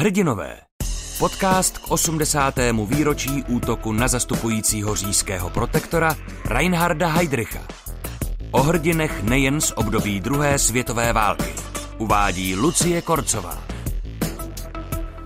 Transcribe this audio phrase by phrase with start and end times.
[0.00, 0.56] Hrdinové.
[1.18, 2.54] Podcast k 80.
[2.86, 7.60] výročí útoku na zastupujícího říjského protektora Reinharda Heydricha.
[8.50, 11.54] O hrdinech nejen z období druhé světové války.
[11.98, 13.58] Uvádí Lucie Korcová.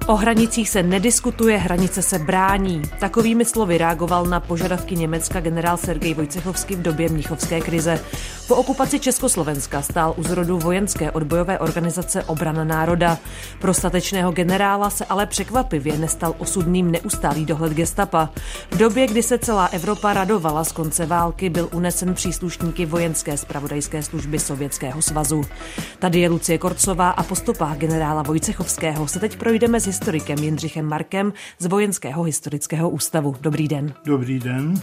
[0.07, 2.83] O hranicích se nediskutuje, hranice se brání.
[3.01, 8.01] Takovými slovy reagoval na požadavky Německa generál Sergej Vojcechovský v době Mnichovské krize.
[8.49, 13.19] Po okupaci Československa stál u zrodu vojenské odbojové organizace Obrana národa.
[13.61, 18.31] Pro statečného generála se ale překvapivě nestal osudným neustálý dohled gestapa.
[18.71, 24.03] V době, kdy se celá Evropa radovala z konce války, byl unesen příslušníky vojenské spravodajské
[24.03, 25.43] služby Sovětského svazu.
[25.99, 30.87] Tady je Lucie Korcová a po stopách generála Vojcechovského se teď projdeme s historikem Jindřichem
[30.87, 33.37] Markem z Vojenského historického ústavu.
[33.41, 33.95] Dobrý den.
[34.05, 34.75] Dobrý den.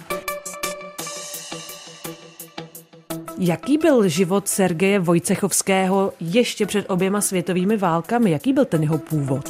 [3.44, 8.32] Jaký byl život Sergeje Vojcechovského ještě před oběma světovými válkami?
[8.32, 9.50] Jaký byl ten jeho původ?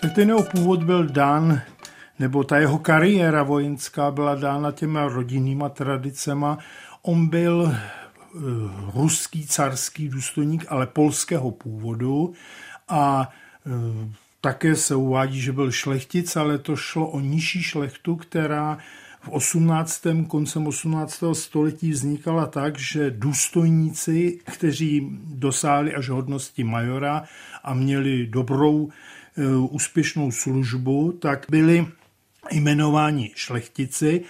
[0.00, 1.60] Tak ten jeho původ byl dán,
[2.18, 6.58] nebo ta jeho kariéra vojenská byla dána těma rodinnýma tradicema.
[7.02, 8.38] On byl eh,
[8.94, 12.32] ruský carský důstojník, ale polského původu
[12.88, 13.32] a
[13.66, 14.08] Eh,
[14.40, 18.78] také se uvádí, že byl šlechtic, ale to šlo o nižší šlechtu, která
[19.24, 20.02] v 18.
[20.28, 21.24] koncem 18.
[21.32, 27.24] století vznikala tak, že důstojníci, kteří dosáhli až hodnosti majora
[27.64, 31.86] a měli dobrou eh, úspěšnou službu, tak byli
[32.52, 34.24] jmenováni šlechtici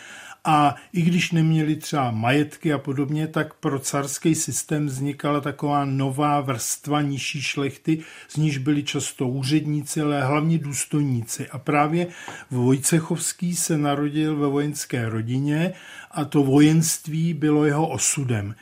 [0.44, 6.40] a i když neměli třeba majetky a podobně, tak pro carský systém vznikala taková nová
[6.40, 11.48] vrstva nižší šlechty, z níž byli často úředníci, ale hlavně důstojníci.
[11.48, 12.06] A právě
[12.50, 15.72] Vojcechovský se narodil ve vojenské rodině
[16.10, 18.54] a to vojenství bylo jeho osudem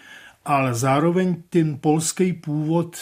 [0.45, 2.97] ale zároveň ten polský původ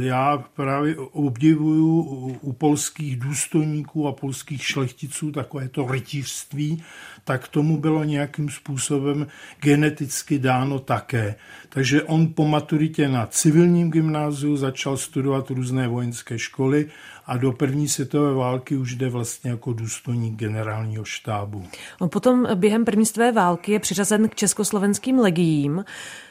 [0.00, 2.00] já právě obdivuju
[2.40, 6.82] u polských důstojníků a polských šlechticů, takové to rytířství,
[7.26, 9.26] tak tomu bylo nějakým způsobem
[9.60, 11.34] geneticky dáno také.
[11.68, 16.86] Takže on po maturitě na civilním gymnáziu začal studovat různé vojenské školy
[17.26, 21.66] a do první světové války už jde vlastně jako důstojník generálního štábu.
[22.00, 25.84] On potom během první světové války je přiřazen k československým legiím,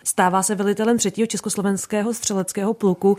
[0.03, 3.17] stává se velitelem třetího československého střeleckého pluku.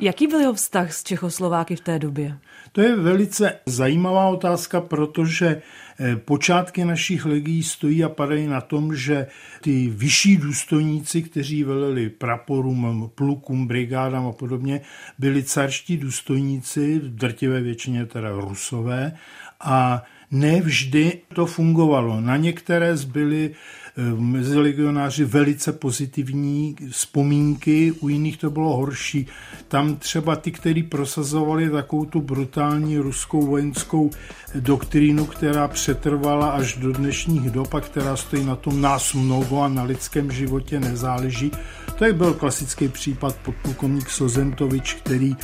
[0.00, 2.38] Jaký byl jeho vztah s Čechoslováky v té době?
[2.72, 5.62] To je velice zajímavá otázka, protože
[6.24, 9.26] počátky našich legií stojí a padají na tom, že
[9.60, 14.80] ty vyšší důstojníci, kteří veleli praporům, plukům, brigádám a podobně,
[15.18, 19.12] byli carští důstojníci, v drtivé většině teda rusové,
[19.60, 22.20] a ne vždy to fungovalo.
[22.20, 23.54] Na některé zbyly
[23.96, 29.26] eh, mezi legionáři velice pozitivní vzpomínky, u jiných to bylo horší.
[29.68, 34.10] Tam třeba ty, kteří prosazovali takovou tu brutální ruskou vojenskou
[34.54, 39.68] doktrínu, která přetrvala až do dnešních dob a která stojí na tom nás mnoho a
[39.68, 41.50] na lidském životě nezáleží.
[41.98, 45.36] To byl klasický případ podplukovník Sozentovič, který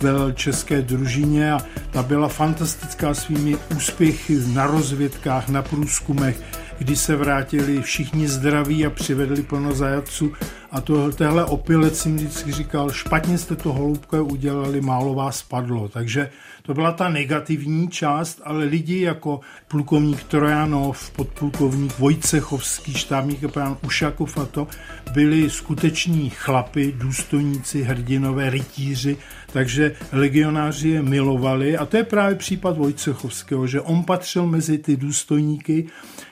[0.00, 1.58] velel české družině a
[1.90, 6.42] ta byla fantastická svými úspěchy na rozvědkách, na průzkumech,
[6.78, 10.32] kdy se vrátili všichni zdraví a přivedli plno zajatců.
[10.76, 15.88] A to, tehle opilec si vždycky říkal, špatně jste to holubko udělali, málo vás padlo.
[15.88, 16.30] Takže
[16.62, 24.38] to byla ta negativní část, ale lidi jako plukovník Trojanov, podplukovník Vojcechovský, štábník kapelán Ušakov
[24.38, 24.68] a to
[25.12, 29.16] byli skuteční chlapy, důstojníci, hrdinové, rytíři,
[29.52, 34.96] takže legionáři je milovali a to je právě případ Vojcechovského, že on patřil mezi ty
[34.96, 35.86] důstojníky,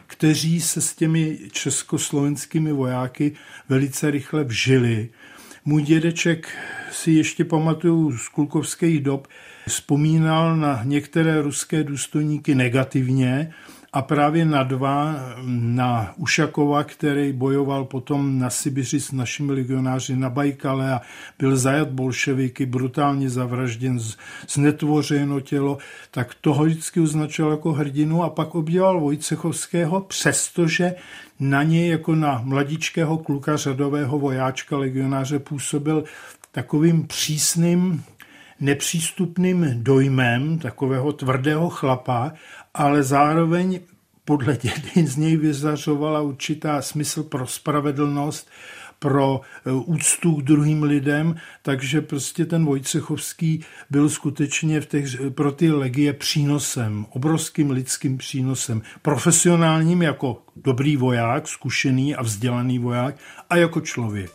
[0.07, 3.33] kteří se s těmi československými vojáky
[3.69, 5.09] velice rychle vžili.
[5.65, 6.49] Můj dědeček
[6.93, 9.29] si ještě pamatuju z kulkovských dob,
[9.69, 13.53] vzpomínal na některé ruské důstojníky negativně
[13.95, 15.15] a právě na dva,
[15.47, 21.01] na Ušakova, který bojoval potom na Sibiři s našimi legionáři na Bajkale a
[21.39, 23.99] byl zajat bolševiky, brutálně zavražděn,
[24.49, 25.79] znetvořeno tělo,
[26.11, 30.95] tak toho vždycky označil jako hrdinu a pak obdival Vojcechovského, přestože
[31.41, 36.05] na něj jako na mladičkého kluka řadového vojáčka legionáře působil
[36.53, 38.03] takovým přísným
[38.61, 42.33] nepřístupným dojmem takového tvrdého chlapa,
[42.75, 43.81] ale zároveň
[44.25, 48.49] podle dědy z něj vyzařovala určitá smysl pro spravedlnost,
[48.99, 55.53] pro e, úctu k druhým lidem, takže prostě ten Vojcechovský byl skutečně v těch, pro
[55.53, 63.17] ty legie přínosem, obrovským lidským přínosem, profesionálním jako dobrý voják, zkušený a vzdělaný voják
[63.51, 64.31] a jako člověk.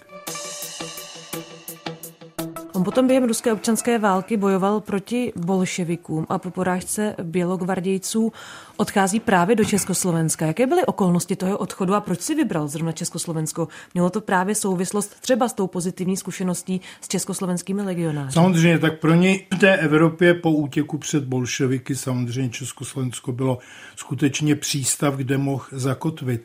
[2.80, 8.32] On potom během ruské občanské války bojoval proti bolševikům a po porážce bělogvardějců
[8.78, 10.46] odchází právě do Československa.
[10.46, 13.68] Jaké byly okolnosti toho odchodu a proč si vybral zrovna Československo?
[13.94, 18.34] Mělo to právě souvislost třeba s tou pozitivní zkušeností s československými legionáři?
[18.34, 23.58] Samozřejmě, tak pro něj v té Evropě po útěku před bolševiky samozřejmě Československo bylo
[23.96, 26.42] skutečně přístav, kde mohl zakotvit.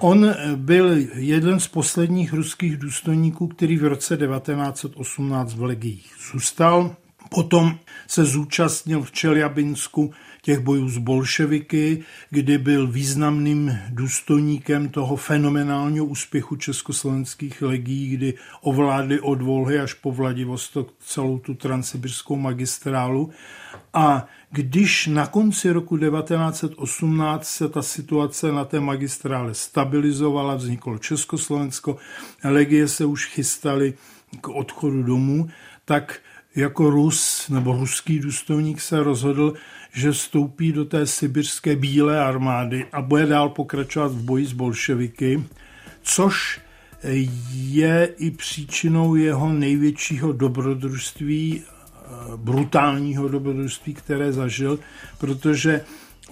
[0.00, 6.96] On byl jeden z posledních ruských důstojníků, který v roce 1918 v Legiích zůstal.
[7.30, 10.12] Potom se zúčastnil v Čeljabinsku
[10.48, 19.20] těch bojů s bolševiky, kdy byl významným důstojníkem toho fenomenálního úspěchu československých legií, kdy ovládli
[19.20, 23.30] od Volhy až po Vladivostok celou tu transsibirskou magistrálu.
[23.94, 31.96] A když na konci roku 1918 se ta situace na té magistrále stabilizovala, vzniklo Československo,
[32.44, 33.94] legie se už chystaly
[34.40, 35.48] k odchodu domů,
[35.84, 36.20] tak
[36.56, 39.54] jako Rus nebo ruský důstojník se rozhodl,
[39.92, 45.44] že vstoupí do té sibirské bílé armády a bude dál pokračovat v boji s bolševiky,
[46.02, 46.60] což
[47.52, 51.62] je i příčinou jeho největšího dobrodružství,
[52.36, 54.78] brutálního dobrodružství, které zažil,
[55.18, 55.80] protože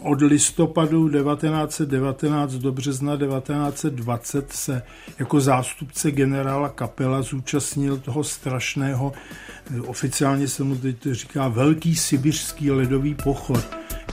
[0.02, 4.82] od listopadu 1919 do března 1920 se
[5.18, 9.12] jako zástupce generála Kapela zúčastnil toho strašného,
[9.86, 13.64] oficiálně se mu teď říká Velký sibiřský ledový pochod,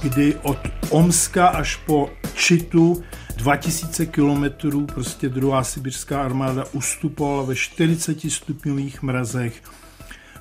[0.01, 0.57] kdy od
[0.89, 3.03] Omska až po Čitu
[3.37, 9.61] 2000 kilometrů prostě druhá sibirská armáda ustupovala ve 40 stupňových mrazech.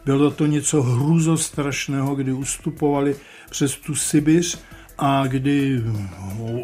[0.04, 3.16] Bylo to něco hrůzostrašného, kdy ustupovali
[3.50, 4.58] přes tu Sibiř
[5.04, 5.82] a kdy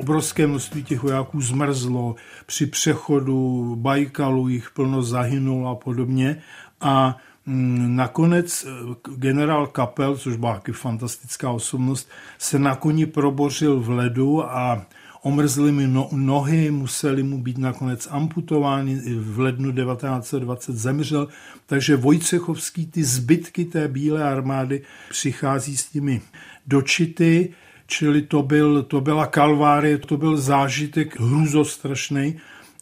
[0.01, 2.15] obrovské množství těch vojáků zmrzlo,
[2.47, 6.43] při přechodu Bajkalu jich plno zahynulo a podobně.
[6.81, 13.81] A mm, nakonec eh, generál Kapel, což byla taky fantastická osobnost, se na koni probořil
[13.81, 14.87] v ledu a
[15.23, 21.29] omrzly mi no, nohy, museli mu být nakonec amputovány, v lednu 1920 zemřel,
[21.67, 26.21] takže Vojcechovský, ty zbytky té bílé armády přichází s těmi
[26.67, 27.55] dočity,
[27.89, 32.37] čili to, byl, to byla kalvárie, to byl zážitek hruzostrašný.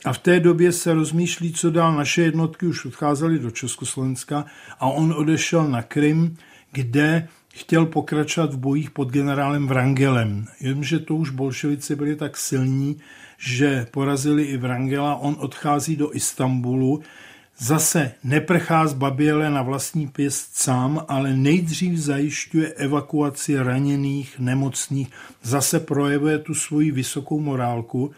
[0.04, 1.94] A v té době se rozmýšlí, co dál.
[1.94, 4.44] Naše jednotky už odcházely do Československa
[4.80, 6.36] a on odešel na Krym,
[6.72, 10.46] kde chtěl pokračovat v bojích pod generálem Vrangelem.
[10.60, 12.96] Jenže to už bolševici byli tak silní,
[13.38, 15.16] že porazili i Vrangela.
[15.16, 17.02] On odchází do Istanbulu,
[17.58, 25.08] zase neprchá z Baběle na vlastní pěst sám, ale nejdřív zajišťuje evakuaci raněných, nemocných,
[25.42, 28.10] zase projevuje tu svoji vysokou morálku.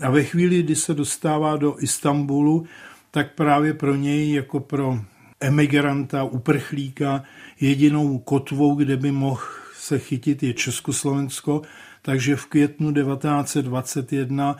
[0.00, 2.66] A ve chvíli, kdy se dostává do Istanbulu,
[3.10, 5.00] tak právě pro něj jako pro
[5.40, 7.22] emigranta, uprchlíka,
[7.60, 9.42] jedinou kotvou, kde by mohl
[9.74, 11.62] se chytit, je Československo,
[12.02, 14.56] takže v květnu 1921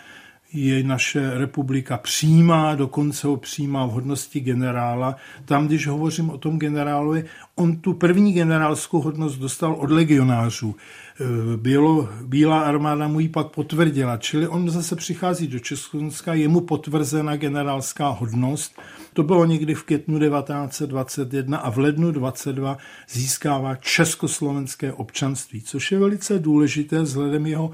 [0.57, 5.17] je naše republika přijímá, dokonce ho přijímá v hodnosti generála.
[5.45, 7.25] Tam, když hovořím o tom generálovi,
[7.55, 10.77] on tu první generálskou hodnost dostal od legionářů.
[11.21, 16.49] Eh, Bělo, Bílá armáda mu ji pak potvrdila, čili on zase přichází do Československa, je
[16.49, 18.81] mu potvrzena generálská hodnost.
[19.13, 22.79] To bylo někdy v květnu 1921 a v lednu 22
[23.11, 27.71] získává československé občanství, což je velice důležité vzhledem jeho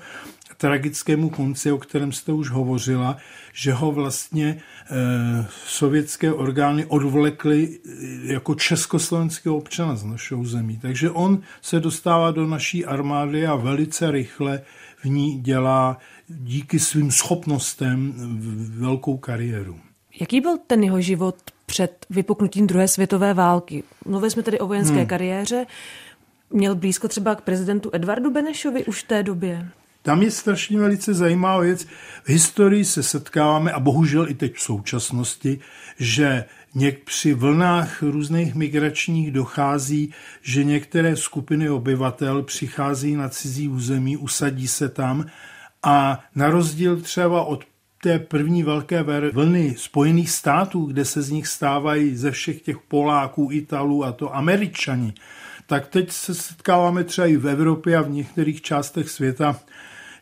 [0.63, 3.17] tragickému konci, o kterém jste už hovořila,
[3.53, 10.79] že ho vlastně e, sovětské orgány odvlekly eh, jako československého občana z našeho zemí.
[10.83, 14.63] Takže on se dostává do naší armády a velice rychle
[15.03, 18.15] v ní dělá díky svým schopnostem
[18.79, 19.81] velkou kariéru.
[20.21, 23.83] Jaký byl ten jeho život před vypuknutím druhé světové války?
[24.07, 25.07] Mluvili jsme tedy o vojenské hmm.
[25.07, 25.67] kariéře.
[26.51, 29.69] Měl blízko třeba k prezidentu Edvardu Benešovi už v té době?
[30.03, 31.87] Tam je strašně velice zajímavá věc.
[32.25, 35.59] V historii se setkáváme, a bohužel i teď v současnosti,
[35.99, 36.45] že
[36.75, 44.69] něk při vlnách různých migračních dochází, že některé skupiny obyvatel přichází na cizí území, usadí
[44.69, 45.27] se tam
[45.83, 47.65] a na rozdíl třeba od
[48.03, 53.49] té první velké vlny Spojených států, kde se z nich stávají ze všech těch Poláků,
[53.53, 55.15] Italů a to Američani,
[55.67, 59.61] tak teď se setkáváme třeba i v Evropě a v některých částech světa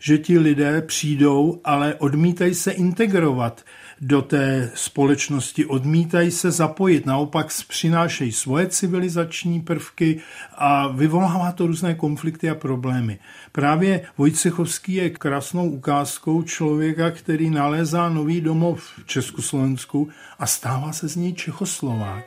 [0.00, 3.64] že ti lidé přijdou, ale odmítají se integrovat
[4.00, 10.20] do té společnosti, odmítají se zapojit, naopak přinášejí svoje civilizační prvky
[10.54, 13.18] a vyvolává to různé konflikty a problémy.
[13.52, 21.08] Právě Vojcechovský je krásnou ukázkou člověka, který nalézá nový domov v Československu a stává se
[21.08, 22.24] z něj Čechoslovák.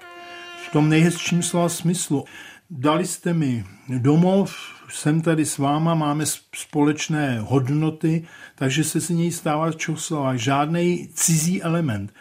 [0.74, 2.26] tom nejhezčím slova smyslu.
[2.70, 4.56] Dali jste mi domov,
[4.94, 8.24] jsem tady s váma, máme společné hodnoty,
[8.56, 10.36] takže se si něj stává Čoslova.
[10.36, 12.14] Žádný cizí element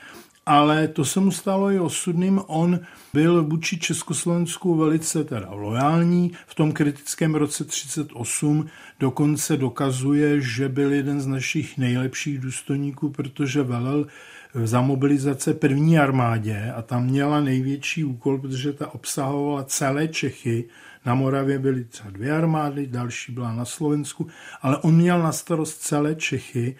[0.46, 2.40] ale to se mu stalo i osudným.
[2.46, 2.80] On
[3.12, 6.32] byl vůči Československu velice teda lojální.
[6.46, 8.66] V tom kritickém roce 38
[9.00, 14.06] dokonce dokazuje, že byl jeden z našich nejlepších důstojníků, protože velel
[14.54, 20.64] za mobilizace první armádě a tam měla největší úkol, protože ta obsahovala celé Čechy.
[21.06, 24.26] Na Moravě byly třeba dvě armády, další byla na Slovensku,
[24.62, 26.76] ale on měl na starost celé Čechy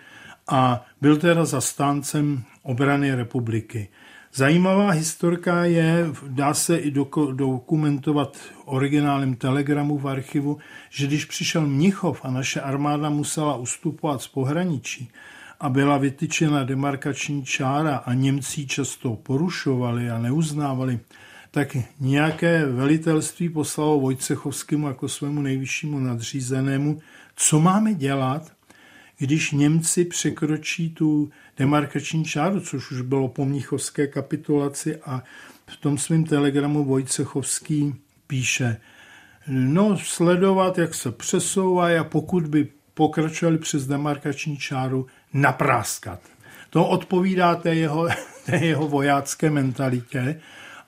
[0.49, 3.89] a byl teda zastáncem obrany republiky.
[4.35, 6.91] Zajímavá historka je, dá se i
[7.33, 10.59] dokumentovat originálním telegramu v archivu,
[10.91, 15.11] že když přišel Mnichov a naše armáda musela ustupovat z pohraničí
[15.61, 21.01] a byla vytyčena demarkační čára a Němci často porušovali a neuznávali,
[21.55, 27.01] tak nějaké velitelství poslalo Vojcechovskému jako svému nejvyššímu nadřízenému,
[27.37, 28.53] co máme dělat,
[29.19, 35.23] když Němci překročí tu demarkační čáru, což už bylo po mnichovské kapitulaci a
[35.67, 37.95] v tom svém telegramu Vojcechovský
[38.27, 38.77] píše,
[39.47, 46.21] no sledovat, jak se přesouvá a pokud by pokračovali přes demarkační čáru, napráskat.
[46.71, 48.09] To odpovídá té jeho,
[48.47, 50.41] té jeho vojácké mentalitě.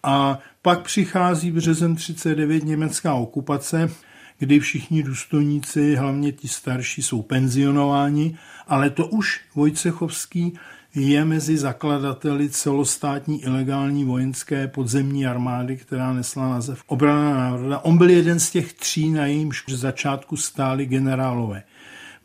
[0.06, 3.90] A pak přichází březen 39 německá okupace,
[4.38, 10.58] kdy všichni důstojníci, hlavně ti starší, jsou penzionováni, ale to už Vojcechovský
[10.94, 17.78] je mezi zakladateli celostátní ilegální vojenské podzemní armády, která nesla název Obrana národa.
[17.78, 21.62] On byl jeden z těch tří, na jejímž začátku stáli generálové.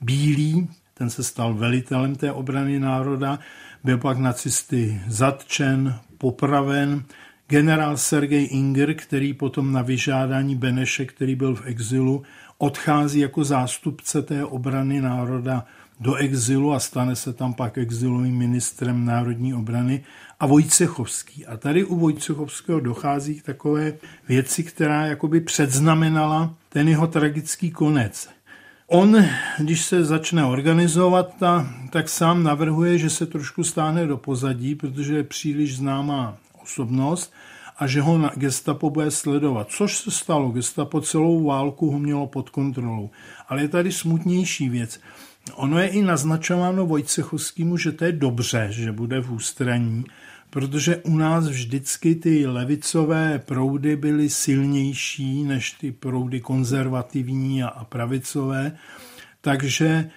[0.01, 3.39] Bílý, ten se stal velitelem té obrany národa,
[3.83, 7.03] byl pak nacisty zatčen, popraven,
[7.49, 12.23] generál Sergej Inger, který potom na vyžádání Beneše, který byl v exilu,
[12.57, 15.65] odchází jako zástupce té obrany národa
[15.99, 20.03] do exilu a stane se tam pak exilovým ministrem národní obrany
[20.39, 21.45] a Vojcechovský.
[21.45, 23.93] A tady u Vojcechovského dochází k takové
[24.27, 28.29] věci, která jakoby předznamenala ten jeho tragický konec.
[28.87, 29.25] On,
[29.59, 35.15] když se začne organizovat, ta, tak sám navrhuje, že se trošku stáhne do pozadí, protože
[35.15, 36.37] je příliš známá
[36.69, 37.33] osobnost
[37.77, 39.69] a že ho na gestapo bude sledovat.
[39.69, 43.09] Což se stalo, gestapo celou válku ho mělo pod kontrolou.
[43.47, 44.99] Ale je tady smutnější věc.
[45.55, 50.05] Ono je i naznačováno Vojcechovskému, že to je dobře, že bude v ústraní,
[50.49, 58.77] protože u nás vždycky ty levicové proudy byly silnější než ty proudy konzervativní a pravicové,
[59.41, 60.09] takže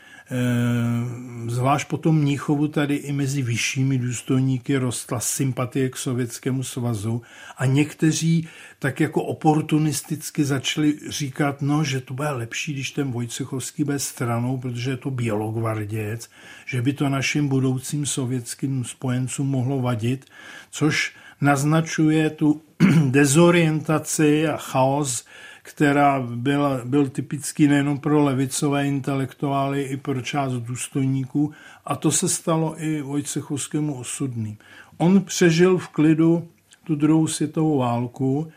[1.47, 7.23] zvlášť potom Mníchovu tady i mezi vyššími důstojníky rostla sympatie k Sovětskému svazu
[7.57, 8.49] a někteří
[8.79, 14.59] tak jako oportunisticky začali říkat, no, že to bude lepší, když ten Vojcechovský bude stranou,
[14.59, 16.31] protože je to bělogvarděc,
[16.67, 20.27] že by to našim budoucím sovětským spojencům mohlo vadit,
[20.71, 22.63] což naznačuje tu
[23.11, 25.25] dezorientaci a chaos,
[25.63, 31.53] která byla, byl typický nejenom pro levicové intelektuály, i pro část důstojníků.
[31.85, 34.57] A to se stalo i Vojcechovskému osudným.
[34.97, 36.49] On přežil v klidu
[36.85, 38.53] tu druhou světovou válku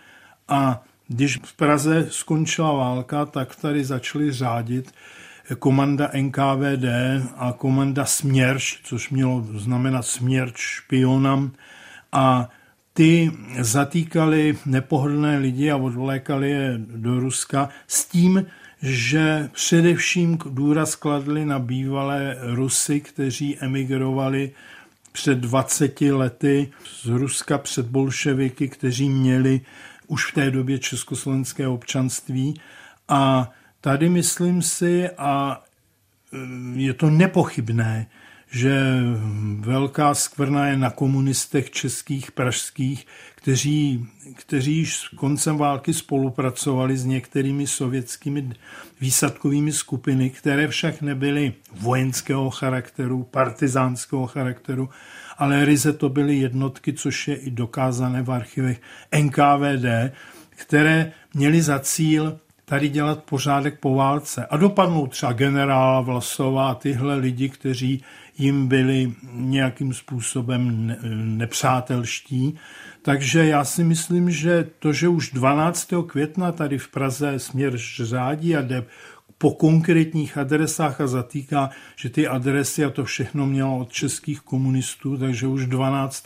[0.47, 4.91] a když v Praze skončila válka, tak tady začali řádit
[5.59, 6.85] komanda NKVD
[7.37, 11.51] a komanda Směrš, což mělo znamenat Směrč špionam
[12.11, 12.49] a
[12.97, 18.45] ty zatýkali nepohodlné lidi a odvlékali je do Ruska s tím,
[18.81, 24.51] že především důraz kladli na bývalé Rusy, kteří emigrovali
[25.11, 26.71] před 20 lety
[27.01, 29.61] z Ruska před bolševiky, kteří měli
[30.07, 32.61] už v té době československé občanství.
[33.07, 35.63] A tady myslím si, a
[36.73, 38.07] je to nepochybné,
[38.55, 39.01] že
[39.59, 47.05] velká skvrna je na komunistech českých, pražských, kteří, kteří již s koncem války spolupracovali s
[47.05, 48.49] některými sovětskými
[49.01, 54.89] výsadkovými skupiny, které však nebyly vojenského charakteru, partizánského charakteru,
[55.37, 58.81] ale ryze to byly jednotky, což je i dokázané v archivech
[59.21, 60.13] NKVD,
[60.49, 64.45] které měly za cíl tady dělat pořádek po válce.
[64.45, 68.03] A dopadnou třeba generála Vlasová a tyhle lidi, kteří
[68.37, 70.95] jim byli nějakým způsobem
[71.37, 72.55] nepřátelští.
[73.01, 75.89] Takže já si myslím, že to, že už 12.
[76.07, 77.73] května tady v Praze směr
[78.03, 78.85] řádí a jde
[79.37, 85.17] po konkrétních adresách a zatýká, že ty adresy a to všechno mělo od českých komunistů,
[85.17, 86.25] takže už 12.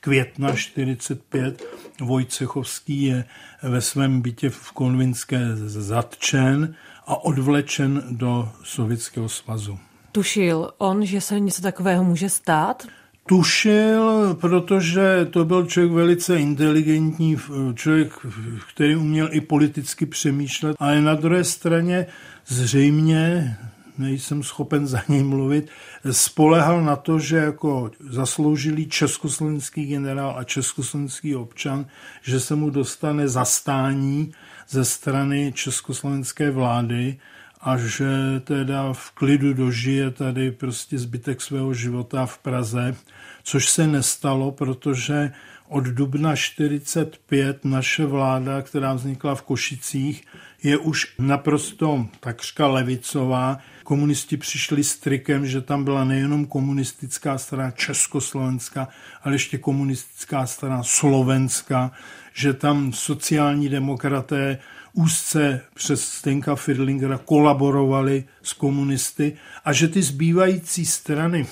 [0.00, 1.64] května 45
[2.00, 3.24] Vojcechovský je
[3.62, 6.74] ve svém bytě v Konvinské zatčen
[7.06, 9.78] a odvlečen do Sovětského svazu.
[10.12, 12.86] Tušil on, že se něco takového může stát?
[13.28, 17.36] Tušil, protože to byl člověk velice inteligentní,
[17.74, 18.26] člověk,
[18.74, 22.06] který uměl i politicky přemýšlet, ale na druhé straně
[22.46, 23.56] zřejmě,
[23.98, 25.68] nejsem schopen za něj mluvit,
[26.10, 31.86] spolehal na to, že jako zasloužilý československý generál a československý občan,
[32.22, 34.32] že se mu dostane zastání
[34.68, 37.18] ze strany československé vlády
[37.60, 42.96] a že teda v klidu dožije tady prostě zbytek svého života v Praze,
[43.42, 45.32] což se nestalo, protože
[45.68, 50.24] od dubna 45 naše vláda, která vznikla v Košicích,
[50.62, 53.58] je už naprosto takřka levicová.
[53.84, 58.88] Komunisti přišli s trikem, že tam byla nejenom komunistická strana Československá,
[59.22, 61.92] ale ještě komunistická strana Slovenska,
[62.40, 64.58] že tam sociální demokraté
[64.92, 71.46] úzce přes Stenka Firlingera kolaborovali s komunisty a že ty zbývající strany,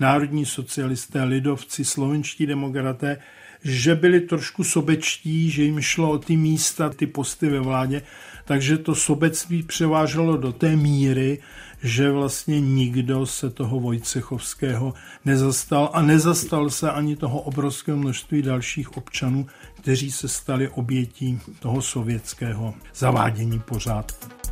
[0.00, 3.18] národní socialisté, lidovci, slovenští demokraté,
[3.64, 8.02] že byli trošku sobečtí, že jim šlo o ty místa, ty posty ve vládě,
[8.44, 11.38] takže to sobectví převáželo do té míry,
[11.82, 18.96] že vlastně nikdo se toho Vojcechovského nezastal a nezastal se ani toho obrovského množství dalších
[18.96, 19.46] občanů,
[19.76, 24.43] kteří se stali obětí toho sovětského zavádění pořádku.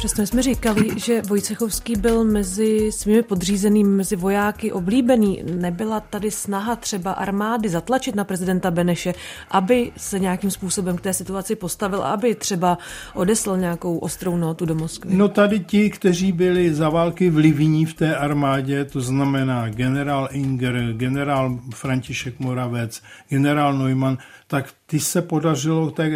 [0.00, 5.42] Přesto jsme říkali, že Vojcechovský byl mezi svými podřízenými, mezi vojáky oblíbený.
[5.54, 9.14] Nebyla tady snaha třeba armády zatlačit na prezidenta Beneše,
[9.50, 12.78] aby se nějakým způsobem k té situaci postavil, aby třeba
[13.14, 15.16] odeslal nějakou ostrou notu do Moskvy?
[15.16, 20.92] No tady ti, kteří byli za války vlivní v té armádě, to znamená generál Inger,
[20.92, 26.12] generál František Moravec, generál Neumann, tak ty se podařilo tak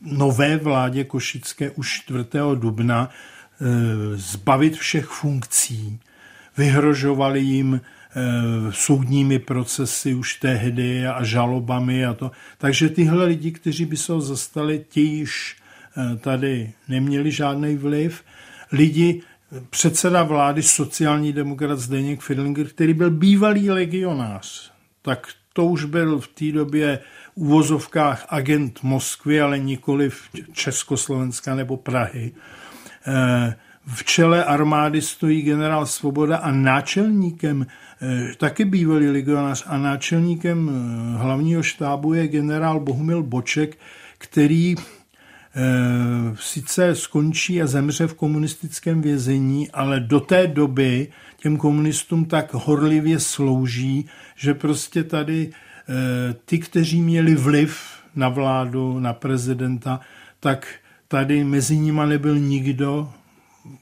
[0.00, 2.24] nové vládě Košické už 4.
[2.54, 3.66] dubna eh,
[4.16, 6.00] zbavit všech funkcí.
[6.56, 8.20] Vyhrožovali jim eh,
[8.70, 12.30] soudními procesy už tehdy a žalobami a to.
[12.58, 15.56] Takže tyhle lidi, kteří by se ho zastali, ti již
[15.96, 18.24] eh, tady neměli žádný vliv.
[18.72, 19.22] Lidi,
[19.70, 24.72] předseda vlády sociální demokrat Zdeněk Fidlinger, který byl bývalý legionář,
[25.02, 25.28] tak
[25.60, 26.98] to už byl v té době
[27.34, 32.32] uvozovkách agent Moskvy, ale nikoli v Československa nebo Prahy.
[33.06, 33.54] Eh,
[33.86, 41.18] v čele armády stojí generál Svoboda a náčelníkem, eh, taky bývalý legionář, a náčelníkem eh,
[41.18, 43.78] hlavního štábu je generál Bohumil Boček,
[44.18, 44.74] který
[46.34, 51.08] sice skončí a zemře v komunistickém vězení, ale do té doby
[51.42, 55.52] těm komunistům tak horlivě slouží, že prostě tady
[55.90, 57.80] Eh, ty, kteří měli vliv
[58.14, 60.00] na vládu, na prezidenta,
[60.40, 60.66] tak
[61.08, 63.12] tady mezi nimi nebyl nikdo,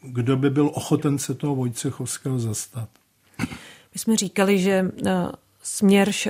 [0.03, 2.89] kdo by byl ochoten se toho Vojcechovského zastat.
[3.95, 5.13] My jsme říkali, že eh,
[5.63, 6.29] směrš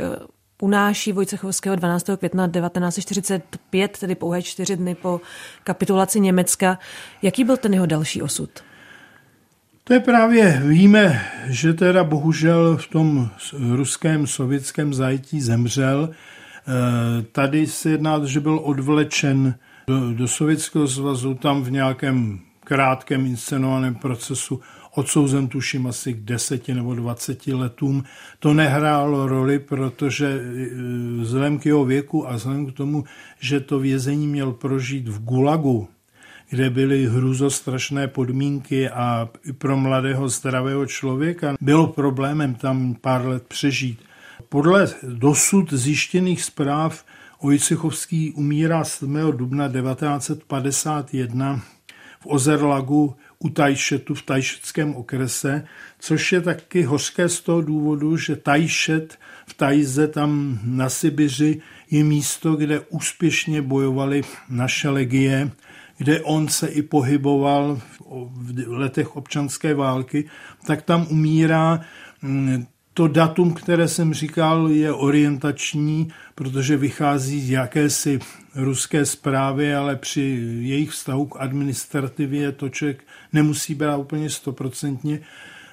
[0.63, 2.07] unáší Vojcechovského 12.
[2.17, 5.21] května 1945, tedy pouhé čtyři dny po
[5.65, 6.79] kapitulaci Německa.
[7.23, 8.51] Jaký byl ten jeho další osud?
[9.89, 13.31] To je právě, víme, že teda bohužel v tom
[13.75, 16.11] ruském sovětském zajetí zemřel.
[16.11, 19.55] Eh, tady se jedná, že byl odvlečen
[19.87, 24.61] do, do Sovětského svazu, tam v nějakém krátkém inscenovaném procesu
[24.95, 28.05] odsouzen tuším asi k deseti nebo dvaceti letům.
[28.39, 30.69] To nehrálo roli, protože eh,
[31.21, 33.05] vzhledem k jeho věku a vzhledem k tomu,
[33.41, 35.89] že to vězení měl prožít v Gulagu,
[36.51, 44.01] kde byly hruzostrašné podmínky a pro mladého zdravého člověka bylo problémem tam pár let přežít.
[44.49, 47.05] Podle dosud zjištěných zpráv
[47.41, 49.17] Ojcichovský umírá 7.
[49.37, 51.61] dubna 1951
[52.21, 55.65] v Ozerlagu u Tajšetu v Tajšetském okrese,
[55.99, 62.05] což je taky hořké z toho důvodu, že Tajšet v Tajze tam na Sibiři je
[62.05, 65.51] místo, kde úspěšně bojovali naše legie
[65.99, 67.81] kde on se i pohyboval
[68.31, 70.25] v letech občanské války,
[70.67, 71.81] tak tam umírá
[72.95, 78.19] to datum, které jsem říkal, je orientační, protože vychází z jakési
[78.55, 80.21] ruské zprávy, ale při
[80.61, 85.21] jejich vztahu k administrativě to člověk nemusí brát úplně stoprocentně.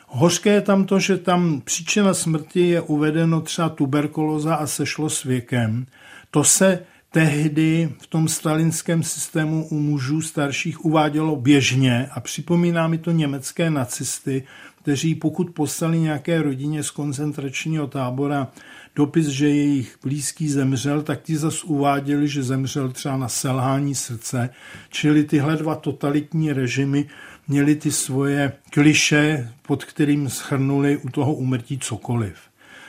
[0.08, 5.24] Hořké je tam to, že tam příčina smrti je uvedeno třeba tuberkulóza a sešlo s
[5.24, 5.86] věkem.
[6.32, 6.80] To se
[7.16, 13.70] tehdy v tom stalinském systému u mužů starších uvádělo běžně a připomíná mi to německé
[13.70, 14.44] nacisty,
[14.82, 18.48] kteří pokud poslali nějaké rodině z koncentračního tábora
[18.96, 24.50] dopis, že jejich blízký zemřel, tak ti zas uváděli, že zemřel třeba na selhání srdce.
[24.90, 27.06] Čili tyhle dva totalitní režimy
[27.48, 32.36] měli ty svoje kliše, pod kterým schrnuli u toho umrtí cokoliv.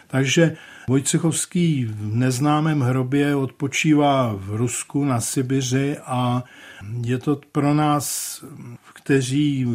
[0.06, 0.56] Takže
[0.88, 6.44] Vojcechovský v neznámém hrobě odpočívá v Rusku na Sibiři a
[7.04, 8.44] je to pro nás,
[8.92, 9.66] kteří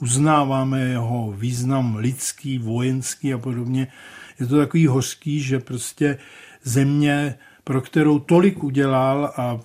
[0.00, 3.86] uznáváme jeho význam lidský, vojenský a podobně,
[4.40, 6.18] je to takový hořký, že prostě
[6.62, 9.60] země, pro kterou tolik udělal a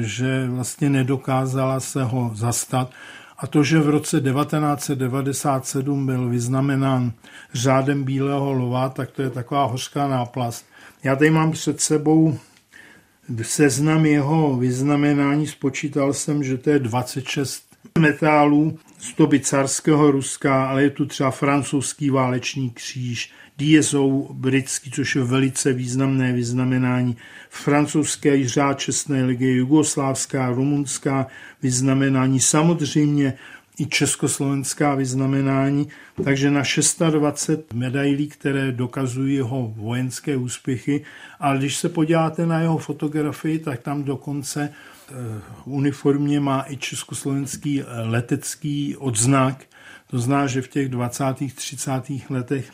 [0.00, 2.90] že vlastně nedokázala se ho zastat,
[3.38, 7.12] a to, že v roce 1997 byl vyznamenán
[7.54, 10.66] řádem Bílého lova, tak to je taková hořká náplast.
[11.02, 12.38] Já tady mám před sebou
[13.42, 17.63] seznam jeho vyznamenání, spočítal jsem, že to je 26
[17.98, 25.22] metálů, 100 carského Ruska, ale je tu třeba francouzský váleční kříž, DSO britský, což je
[25.22, 27.16] velice významné vyznamenání,
[27.50, 31.26] francouzské řád čestné ligy, jugoslávská, rumunská
[31.62, 33.34] vyznamenání, samozřejmě
[33.78, 35.88] i československá vyznamenání,
[36.24, 41.04] takže na 620 medailí, které dokazují jeho vojenské úspěchy.
[41.40, 44.72] A když se podíváte na jeho fotografii, tak tam dokonce
[45.64, 49.64] uniformě má i československý eh, letecký odznak.
[50.10, 51.24] To zná, že v těch 20.
[51.54, 51.90] 30.
[52.30, 52.70] letech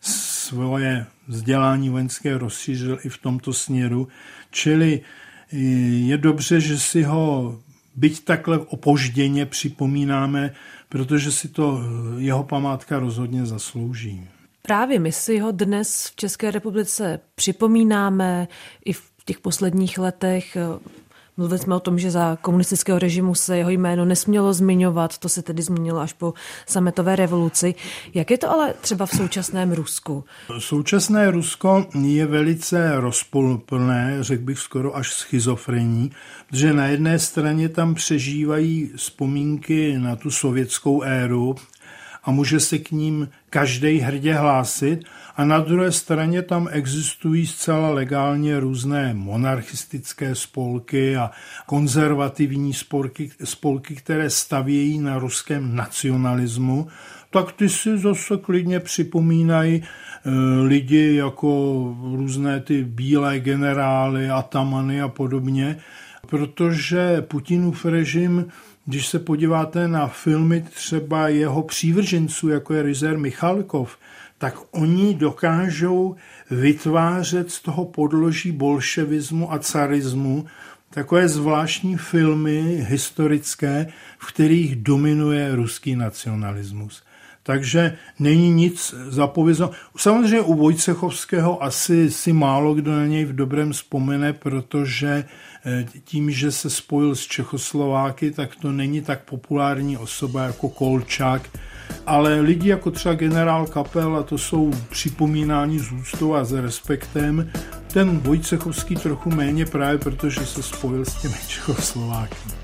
[0.00, 4.08] svoje vzdělání vojenské rozšířil i v tomto směru.
[4.50, 5.00] Čili
[5.52, 5.56] eh,
[6.06, 7.58] je dobře, že si ho
[7.96, 10.54] byť takhle opožděně připomínáme,
[10.88, 14.28] protože si to eh, jeho památka rozhodně zaslouží.
[14.62, 18.48] Právě my si ho dnes v České republice připomínáme
[18.84, 20.56] i v těch posledních letech.
[21.36, 25.42] Mluvili jsme o tom, že za komunistického režimu se jeho jméno nesmělo zmiňovat, to se
[25.42, 26.34] tedy změnilo až po
[26.66, 27.74] sametové revoluci.
[28.14, 30.24] Jak je to ale třeba v současném Rusku?
[30.58, 36.10] Současné Rusko je velice rozpolplné, řekl bych skoro až schizofrení,
[36.48, 41.56] protože na jedné straně tam přežívají vzpomínky na tu sovětskou éru,
[42.24, 45.04] a může se k ním každý hrdě hlásit.
[45.36, 51.30] A na druhé straně tam existují zcela legálně různé monarchistické spolky a
[51.66, 56.88] konzervativní spolky, spolky které stavějí na ruském nacionalismu,
[57.30, 60.30] tak ty si zase klidně připomínají eh,
[60.62, 61.48] lidi jako
[62.16, 65.76] různé ty bílé generály, atamany a podobně,
[66.26, 68.46] protože Putinův režim
[68.86, 73.98] když se podíváte na filmy třeba jeho přívrženců, jako je Rizer Michalkov,
[74.38, 76.16] tak oni dokážou
[76.50, 80.46] vytvářet z toho podloží bolševismu a carismu
[80.90, 83.86] takové zvláštní filmy historické,
[84.18, 87.02] v kterých dominuje ruský nacionalismus.
[87.46, 89.70] Takže není nic zapovězeno.
[89.96, 95.24] Samozřejmě u Vojcechovského asi si málo kdo na něj v dobrém vzpomene, protože
[95.66, 101.50] Eh, tím, že se spojil s Čechoslováky, tak to není tak populární osoba jako Kolčák,
[102.06, 107.50] ale lidi jako třeba generál Kapel, a to jsou připomínání z úctou a s respektem,
[107.92, 112.63] ten Vojcechovský trochu méně právě, protože se spojil s těmi Čechoslováky.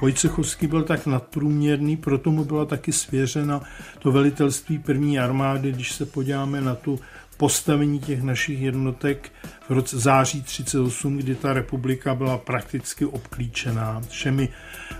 [0.00, 3.60] Vojcechovský byl tak nadprůměrný, proto mu byla taky svěřena
[3.98, 7.00] to velitelství první armády, když se podíváme na tu
[7.36, 9.32] postavení těch našich jednotek
[9.68, 14.48] v roce září 38, kdy ta republika byla prakticky obklíčená všemi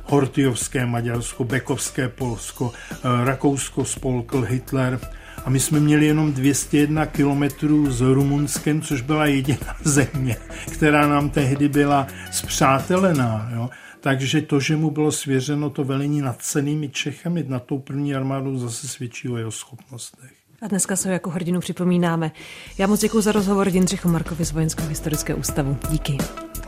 [0.05, 5.01] Hortyovské Maďarsko, Bekovské Polsko, eh, Rakousko spolkl Hitler
[5.45, 10.37] a my jsme měli jenom 201 kilometrů s Rumunskem, což byla jediná země,
[10.73, 13.51] která nám tehdy byla zpřátelená.
[13.55, 13.71] Jo?
[14.01, 18.59] Takže to, že mu bylo svěřeno to velení nad cenými Čechami, nad tou první armádou,
[18.59, 20.33] zase svědčí o jeho schopnostech.
[20.63, 22.33] A dneska se ho jako hrdinu připomínáme.
[22.79, 25.77] Já moc děkuji za rozhovor Jindřichu Markovi z Vojenského historického ústavu.
[25.91, 26.19] Díky.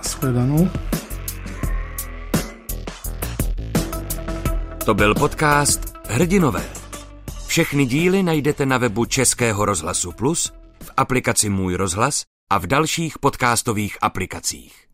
[0.02, 0.70] Shledanou.
[4.84, 6.64] To byl podcast Hrdinové.
[7.46, 13.18] Všechny díly najdete na webu Českého rozhlasu Plus, v aplikaci Můj rozhlas a v dalších
[13.18, 14.89] podcastových aplikacích.